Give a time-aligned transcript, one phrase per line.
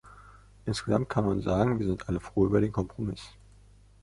[0.65, 3.21] Insgesamt kann man sagen, wir sind alle froh über den Kompromiss.